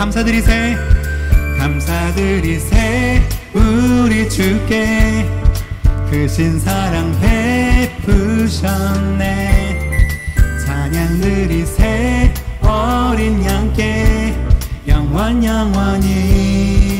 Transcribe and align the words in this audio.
감사드리세. 0.00 0.76
감사드리세. 1.58 3.22
우리 3.52 4.30
주께 4.30 5.28
그신 6.10 6.58
사랑 6.58 7.14
베푸셨네. 8.00 9.18
찬양 10.64 11.20
드리세. 11.20 12.32
어린 12.62 13.44
양께 13.44 14.34
영원 14.88 15.44
영원히. 15.44 16.99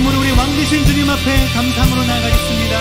눈물을 0.00 0.18
우리 0.18 0.30
왕되신 0.30 0.86
주님 0.86 1.10
앞에 1.10 1.48
감상으로 1.52 2.02
나가겠습니다. 2.04 2.80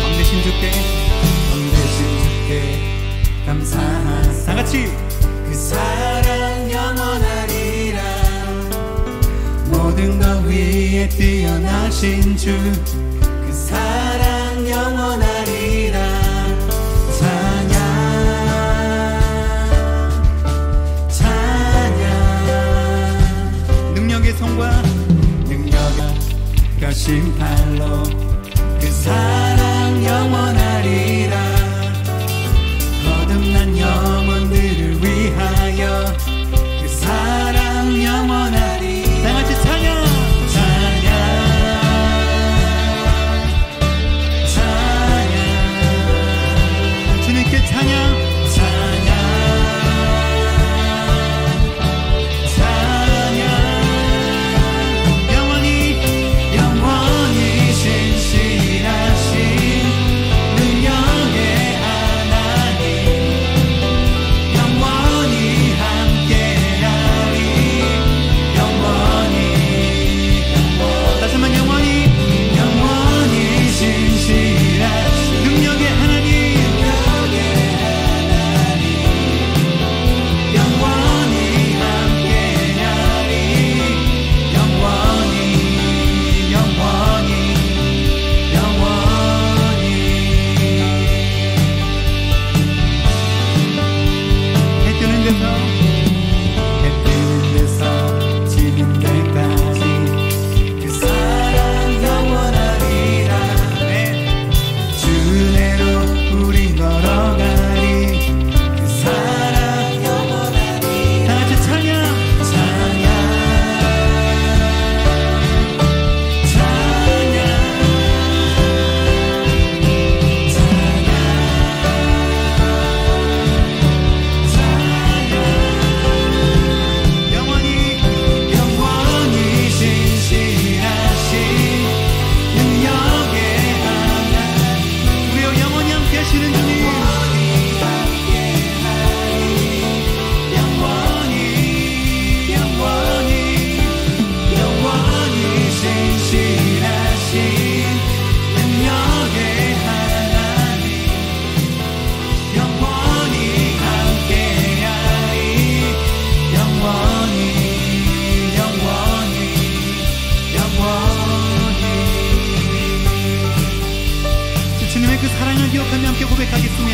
왕되신 0.00 0.42
주께 0.42 0.70
왕되신 1.50 2.22
주께 2.22 2.78
감사하다 3.46 4.54
같이 4.54 5.01
뛰어나신 11.16 12.36
주 12.36 13.02
그 13.52 13.58
사랑 13.58 14.66
영원하리라. 14.66 15.98
찬양 17.18 17.76
찬양. 21.10 22.14
능력의 23.94 24.32
손과 24.32 24.82
능력과 25.44 26.14
결심팔로 26.80 28.04
그 28.80 28.90
사랑 28.90 29.41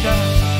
고 0.03 0.58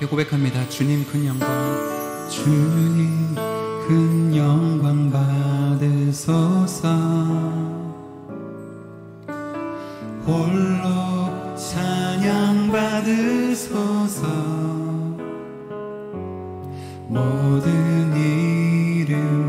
그렇게 0.00 0.06
고백합니다. 0.06 0.66
주님 0.70 1.04
큰 1.04 1.26
영광, 1.26 1.46
주님 2.30 3.34
큰 3.86 4.34
영광 4.34 5.10
받으소서. 5.10 6.88
홀로 10.26 11.54
찬양 11.54 12.72
받으소서. 12.72 14.26
모든 17.08 18.16
이름 18.16 19.39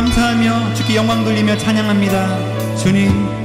감사하며 0.00 0.72
주께 0.72 0.96
영광 0.96 1.22
돌리며 1.24 1.58
찬양합니다. 1.58 2.76
주님. 2.78 3.39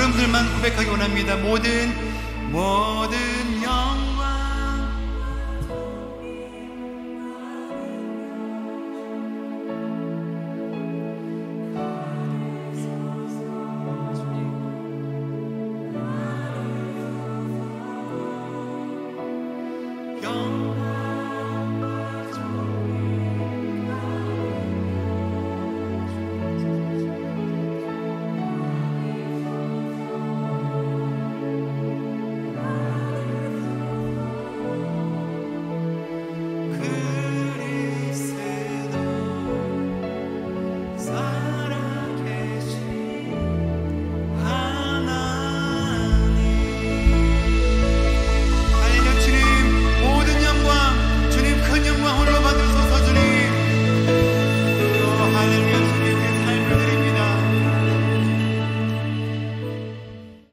여러분들만 0.00 0.54
고백하기 0.54 0.88
원합니다. 0.88 1.36
모든 1.36 1.92
모든 2.50 3.09